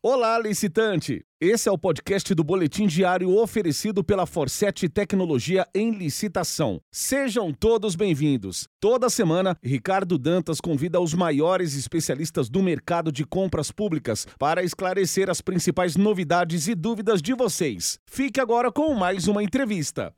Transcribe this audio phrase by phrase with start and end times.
[0.00, 1.24] Olá, licitante!
[1.40, 6.80] Esse é o podcast do Boletim Diário oferecido pela Forset Tecnologia em Licitação.
[6.88, 8.68] Sejam todos bem-vindos.
[8.78, 15.28] Toda semana, Ricardo Dantas convida os maiores especialistas do mercado de compras públicas para esclarecer
[15.28, 17.98] as principais novidades e dúvidas de vocês.
[18.06, 20.14] Fique agora com mais uma entrevista.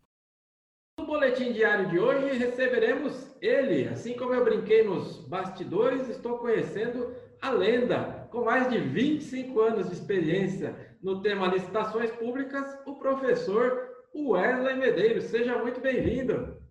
[1.10, 3.88] Boletim Diário de hoje receberemos ele.
[3.88, 9.88] Assim como eu brinquei nos bastidores, estou conhecendo a lenda, com mais de 25 anos
[9.88, 15.24] de experiência no tema licitações públicas, o professor Wesley Medeiros.
[15.24, 16.62] Seja muito bem-vindo.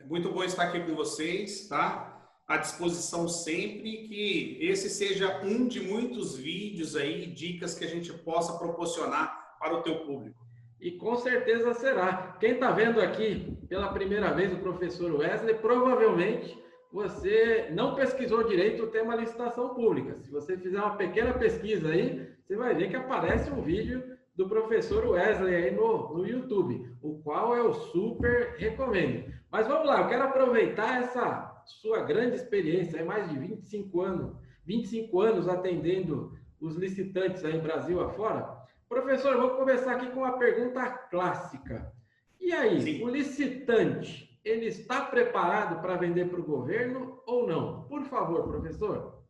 [0.00, 2.28] É muito bom estar aqui com vocês, tá?
[2.48, 8.12] À disposição sempre que esse seja um de muitos vídeos aí, dicas que a gente
[8.12, 10.45] possa proporcionar para o teu público.
[10.80, 12.36] E com certeza será.
[12.38, 16.56] Quem está vendo aqui pela primeira vez o professor Wesley, provavelmente
[16.92, 20.18] você não pesquisou direito o tema licitação pública.
[20.20, 24.48] Se você fizer uma pequena pesquisa aí, você vai ver que aparece um vídeo do
[24.48, 29.32] professor Wesley aí no, no YouTube, o qual eu super recomendo.
[29.50, 35.20] Mas vamos lá, eu quero aproveitar essa sua grande experiência, mais de 25 anos, 25
[35.20, 38.65] anos atendendo os licitantes aí Brasil afora.
[38.88, 41.92] Professor, eu vou começar aqui com uma pergunta clássica.
[42.40, 43.04] E aí, Sim.
[43.04, 47.82] o licitante, ele está preparado para vender para o governo ou não?
[47.88, 49.24] Por favor, professor.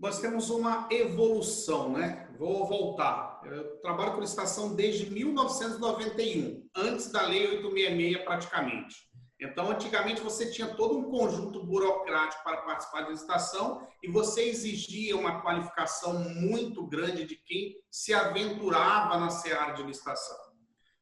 [0.00, 2.28] Nós temos uma evolução, né?
[2.38, 3.42] Vou voltar.
[3.44, 8.96] Eu trabalho com licitação desde 1991, antes da Lei 866 praticamente.
[9.40, 15.16] Então, antigamente você tinha todo um conjunto burocrático para participar de licitação e você exigia
[15.16, 20.54] uma qualificação muito grande de quem se aventurava na seara de licitação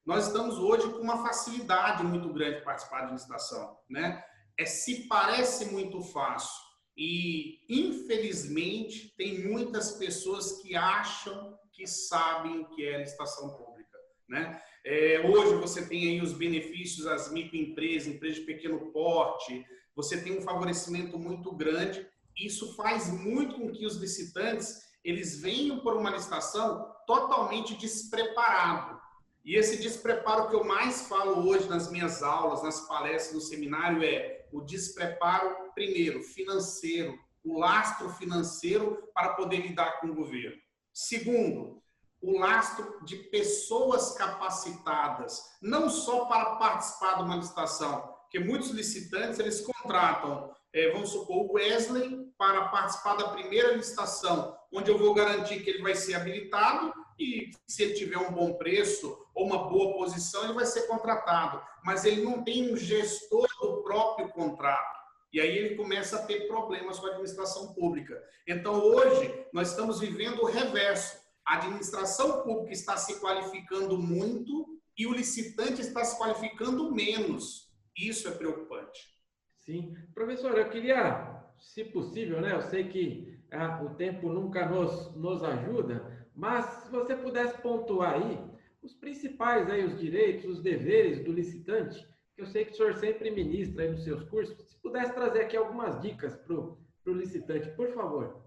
[0.04, 4.22] nós estamos hoje com uma facilidade muito grande de participar de licitação, né?
[4.58, 6.60] É se parece muito fácil
[6.96, 13.96] e infelizmente tem muitas pessoas que acham que sabem o que é licitação pública,
[14.28, 14.60] né?
[14.84, 19.64] É, hoje você tem aí os benefícios às microempresas, empresas de pequeno porte,
[19.94, 22.06] você tem um favorecimento muito grande.
[22.36, 29.02] Isso faz muito com que os licitantes eles venham por uma licitação totalmente despreparados
[29.44, 34.04] e esse despreparo que eu mais falo hoje nas minhas aulas, nas palestras, no seminário
[34.04, 40.56] é o despreparo, primeiro, financeiro, o lastro financeiro para poder lidar com o governo.
[40.92, 41.81] Segundo,
[42.22, 49.38] o lastro de pessoas capacitadas, não só para participar de uma licitação, porque muitos licitantes
[49.38, 55.12] eles contratam, é, vamos supor, o Wesley para participar da primeira licitação, onde eu vou
[55.12, 59.68] garantir que ele vai ser habilitado e se ele tiver um bom preço ou uma
[59.68, 61.62] boa posição, ele vai ser contratado.
[61.84, 65.02] Mas ele não tem um gestor do próprio contrato.
[65.32, 68.20] E aí ele começa a ter problemas com a administração pública.
[68.46, 71.21] Então, hoje, nós estamos vivendo o reverso.
[71.46, 77.72] A administração pública está se qualificando muito e o licitante está se qualificando menos.
[77.96, 79.12] Isso é preocupante.
[79.58, 79.94] Sim.
[80.14, 82.54] Professor, eu queria, se possível, né?
[82.54, 88.14] Eu sei que ah, o tempo nunca nos, nos ajuda, mas se você pudesse pontuar
[88.14, 88.52] aí
[88.82, 92.04] os principais aí, os direitos, os deveres do licitante,
[92.34, 95.42] que eu sei que o senhor sempre ministra aí nos seus cursos, se pudesse trazer
[95.42, 98.42] aqui algumas dicas para o licitante, por favor.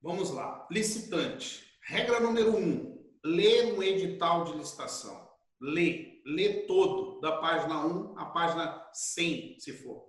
[0.00, 0.66] Vamos lá.
[0.70, 1.67] Licitante.
[1.88, 5.26] Regra número um, lê um edital de licitação.
[5.60, 10.08] Lê, lê todo, da página 1 à página 100, se for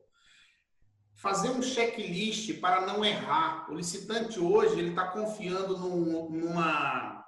[1.21, 3.69] fazer um checklist para não errar.
[3.69, 7.25] O licitante hoje ele está confiando num, numa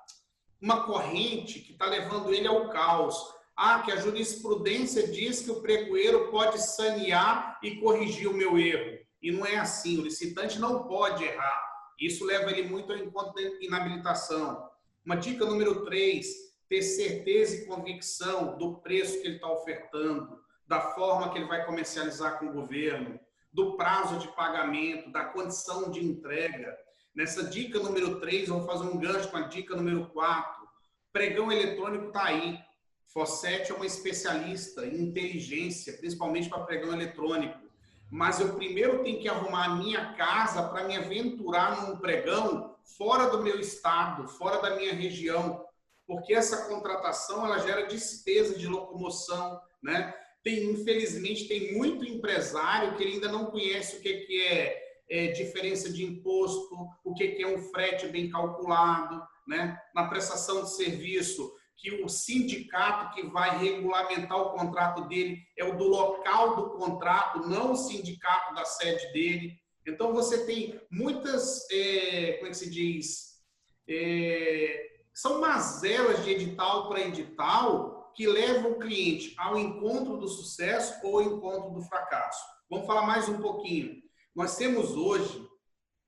[0.61, 3.15] uma corrente que está levando ele ao caos.
[3.55, 8.99] Ah, que a jurisprudência diz que o pregoeiro pode sanear e corrigir o meu erro.
[9.21, 9.99] E não é assim.
[9.99, 11.60] O licitante não pode errar.
[12.01, 14.67] Isso leva ele muito ao encontro da inabilitação.
[15.05, 16.25] Uma dica número 3,
[16.67, 21.63] ter certeza e convicção do preço que ele está ofertando, da forma que ele vai
[21.63, 23.19] comercializar com o governo
[23.53, 26.75] do prazo de pagamento, da condição de entrega.
[27.13, 30.67] Nessa dica número 3, vamos fazer um gancho com a dica número 4.
[31.13, 32.57] Pregão eletrônico está aí.
[33.05, 37.59] Fosset é uma especialista em inteligência, principalmente para pregão eletrônico.
[38.11, 43.29] Mas eu primeiro tenho que arrumar a minha casa para me aventurar num pregão fora
[43.29, 45.65] do meu estado, fora da minha região,
[46.05, 50.13] porque essa contratação ela gera despesa de locomoção, né?
[50.43, 55.89] Tem, infelizmente, tem muito empresário que ainda não conhece o que, que é, é diferença
[55.89, 56.75] de imposto,
[57.05, 59.79] o que, que é um frete bem calculado, né?
[59.95, 65.75] Na prestação de serviço, que o sindicato que vai regulamentar o contrato dele é o
[65.75, 69.59] do local do contrato, não o sindicato da sede dele.
[69.87, 73.31] Então, você tem muitas, é, como é que se diz,
[73.89, 80.99] é, são mazelas de edital para edital que levam o cliente ao encontro do sucesso
[81.03, 82.45] ou ao encontro do fracasso.
[82.69, 84.01] Vamos falar mais um pouquinho.
[84.35, 85.50] Nós temos hoje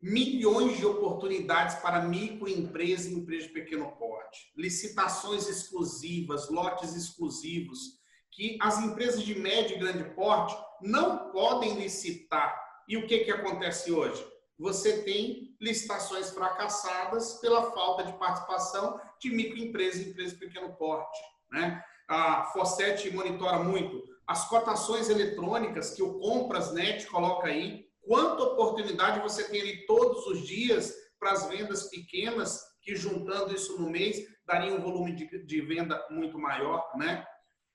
[0.03, 8.57] milhões de oportunidades para microempresas e empresas de pequeno porte, licitações exclusivas, lotes exclusivos, que
[8.61, 12.53] as empresas de médio e grande porte não podem licitar.
[12.85, 14.27] E o que, que acontece hoje?
[14.59, 21.17] Você tem licitações fracassadas pela falta de participação de microempresas e empresas de pequeno porte.
[21.49, 21.81] Né?
[22.09, 29.43] A Fosset monitora muito as cotações eletrônicas que o Comprasnet coloca aí, quanta oportunidade você
[29.45, 34.73] tem ali todos os dias para as vendas pequenas, que juntando isso no mês, daria
[34.73, 37.25] um volume de, de venda muito maior, né?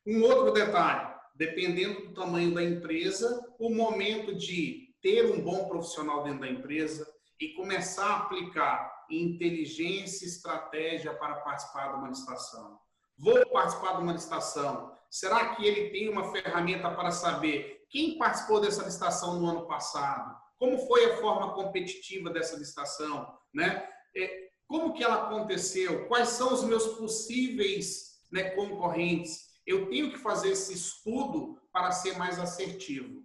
[0.07, 6.25] Um outro detalhe, dependendo do tamanho da empresa, o momento de ter um bom profissional
[6.25, 7.07] dentro da empresa
[7.41, 12.79] e começar a aplicar inteligência e estratégia para participar de uma licitação.
[13.17, 14.93] Vou participar de uma licitação.
[15.11, 20.37] Será que ele tem uma ferramenta para saber quem participou dessa licitação no ano passado?
[20.59, 23.39] Como foi a forma competitiva dessa licitação?
[23.55, 23.89] Né?
[24.17, 26.07] É, como que ela aconteceu?
[26.09, 29.49] Quais são os meus possíveis né, concorrentes?
[29.67, 33.23] Eu tenho que fazer esse estudo para ser mais assertivo.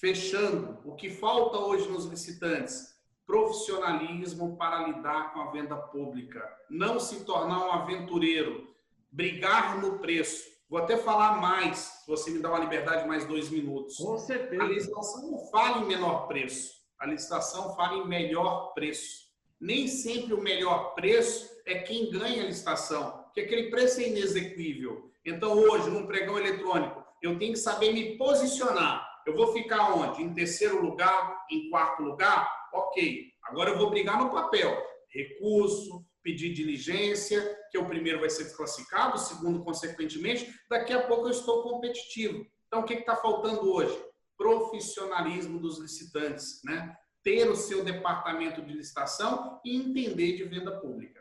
[0.00, 2.96] Fechando, o que falta hoje nos licitantes?
[3.26, 6.42] Profissionalismo para lidar com a venda pública.
[6.70, 8.74] Não se tornar um aventureiro.
[9.10, 10.57] Brigar no preço.
[10.68, 13.96] Vou até falar mais, se você me dá uma liberdade, mais dois minutos.
[13.96, 14.62] Com certeza.
[14.62, 16.74] A licitação não fala em menor preço.
[16.98, 19.28] A licitação fala em melhor preço.
[19.58, 25.10] Nem sempre o melhor preço é quem ganha a licitação, porque aquele preço é inexequível.
[25.24, 29.08] Então, hoje, num pregão eletrônico, eu tenho que saber me posicionar.
[29.26, 30.22] Eu vou ficar onde?
[30.22, 31.46] Em terceiro lugar?
[31.50, 32.50] Em quarto lugar?
[32.74, 33.24] Ok.
[33.44, 34.76] Agora eu vou brigar no papel.
[35.08, 40.52] Recurso, pedir diligência, que o primeiro vai ser desclassificado, o segundo, consequentemente.
[40.68, 42.46] Daqui a pouco eu estou competitivo.
[42.66, 43.98] Então, o que está faltando hoje?
[44.36, 46.94] Profissionalismo dos licitantes, né?
[47.22, 51.20] Ter o seu departamento de licitação e entender de venda pública.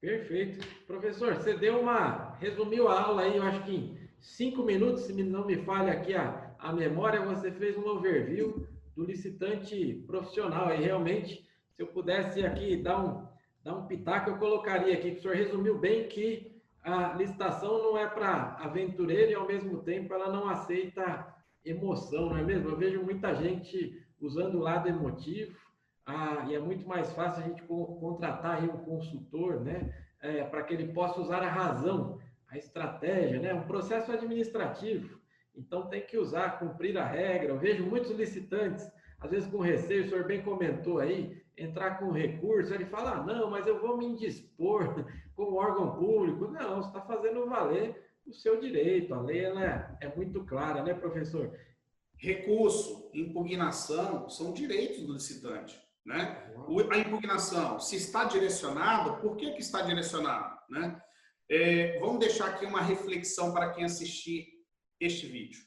[0.00, 0.66] Perfeito.
[0.86, 2.36] Professor, você deu uma.
[2.40, 6.14] resumiu a aula aí, eu acho que em cinco minutos, se não me falha aqui
[6.14, 8.66] a, a memória, você fez um overview
[8.96, 10.74] do licitante profissional.
[10.74, 13.26] E realmente, se eu pudesse aqui dar um,
[13.64, 17.96] dar um pitaco, eu colocaria aqui, que o senhor resumiu bem que a licitação não
[17.96, 21.32] é para aventureiro e, ao mesmo tempo, ela não aceita
[21.64, 22.68] emoção, não é mesmo?
[22.68, 25.56] Eu vejo muita gente usando o lado emotivo
[26.04, 30.74] ah, e é muito mais fácil a gente contratar um consultor, né, é, para que
[30.74, 32.18] ele possa usar a razão,
[32.48, 35.20] a estratégia, né, um processo administrativo.
[35.54, 37.50] Então tem que usar, cumprir a regra.
[37.50, 42.10] Eu vejo muitos licitantes, às vezes com receio, o senhor bem comentou aí, entrar com
[42.10, 45.04] recurso, ele fala, ah, não, mas eu vou me indispor
[45.36, 46.48] como órgão público.
[46.48, 49.14] Não, você está fazendo valer o seu direito.
[49.14, 51.56] A lei ela é, é muito clara, né, professor?
[52.16, 55.80] Recurso, impugnação são direitos do licitante.
[56.04, 56.52] Né?
[56.90, 60.58] A impugnação, se está direcionado, por que, que está direcionado?
[60.68, 61.00] Né?
[61.48, 64.46] É, vamos deixar aqui uma reflexão para quem assistir
[65.00, 65.60] este vídeo.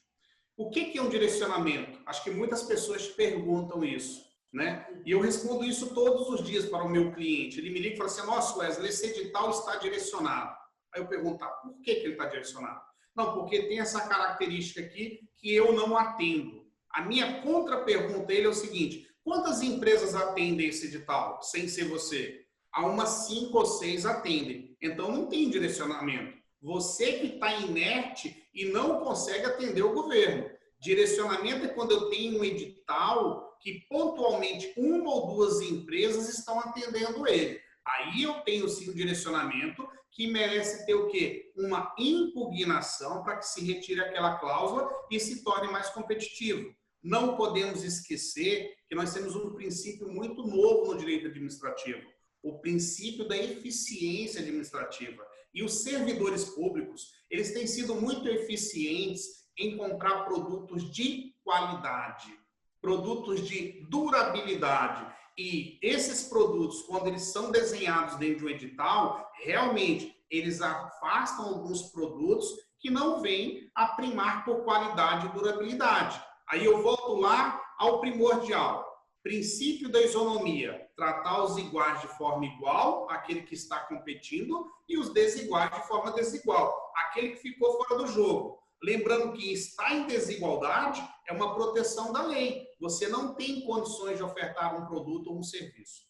[0.58, 2.00] O que, que é um direcionamento?
[2.06, 4.25] Acho que muitas pessoas perguntam isso.
[4.56, 4.88] Né?
[5.06, 7.60] E eu respondo isso todos os dias para o meu cliente.
[7.60, 10.56] Ele me liga e fala assim: Nossa, Wesley, esse edital está direcionado.
[10.94, 12.80] Aí eu pergunto: tá, por que, que ele está direcionado?
[13.14, 16.66] Não, porque tem essa característica aqui que eu não atendo.
[16.90, 22.46] A minha contra-pergunta ele é o seguinte: Quantas empresas atendem esse edital, sem ser você?
[22.72, 24.78] Há umas cinco ou seis atendem.
[24.82, 26.38] Então não tem direcionamento.
[26.62, 30.50] Você que está inerte e não consegue atender o governo.
[30.80, 37.28] Direcionamento é quando eu tenho um edital que pontualmente uma ou duas empresas estão atendendo
[37.28, 37.60] ele.
[37.84, 41.52] Aí eu tenho sim um direcionamento que merece ter o quê?
[41.58, 46.76] Uma impugnação para que se retire aquela cláusula e se torne mais competitivo.
[47.02, 52.08] Não podemos esquecer que nós temos um princípio muito novo no direito administrativo,
[52.44, 55.26] o princípio da eficiência administrativa.
[55.52, 59.26] E os servidores públicos, eles têm sido muito eficientes
[59.58, 62.45] em comprar produtos de qualidade,
[62.86, 65.12] produtos de durabilidade.
[65.36, 71.82] E esses produtos, quando eles são desenhados dentro de um edital, realmente eles afastam alguns
[71.92, 72.48] produtos
[72.80, 76.22] que não vêm a primar por qualidade e durabilidade.
[76.48, 78.86] Aí eu volto lá ao primordial.
[79.24, 85.10] Princípio da isonomia, tratar os iguais de forma igual, aquele que está competindo, e os
[85.10, 88.60] desiguais de forma desigual, aquele que ficou fora do jogo.
[88.86, 92.68] Lembrando que estar em desigualdade é uma proteção da lei.
[92.80, 96.04] Você não tem condições de ofertar um produto ou um serviço.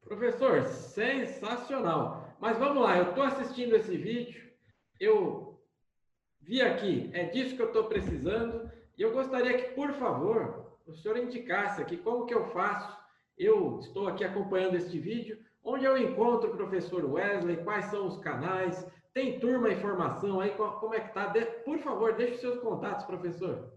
[0.00, 2.32] Professor, sensacional.
[2.38, 4.40] Mas vamos lá, eu estou assistindo esse vídeo,
[5.00, 5.60] eu
[6.40, 10.94] vi aqui, é disso que eu estou precisando, e eu gostaria que, por favor, o
[10.94, 12.96] senhor indicasse aqui como que eu faço.
[13.36, 18.18] Eu estou aqui acompanhando este vídeo, onde eu encontro o professor Wesley, quais são os
[18.18, 21.32] canais, tem turma e formação aí, como é que tá?
[21.64, 23.72] Por favor, deixe os seus contatos, professor.